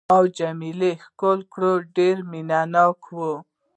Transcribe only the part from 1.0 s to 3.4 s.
ښکل کړل، ډېر مینه ناک وو.